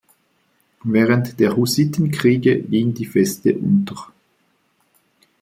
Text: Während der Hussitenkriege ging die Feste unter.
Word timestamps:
Während 0.83 1.39
der 1.39 1.55
Hussitenkriege 1.55 2.59
ging 2.63 2.91
die 2.95 3.05
Feste 3.05 3.55
unter. 3.55 4.07